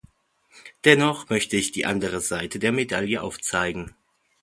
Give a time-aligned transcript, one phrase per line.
[0.83, 3.93] Dennoch möchte ich die andere Seite der Medaille aufzeigen.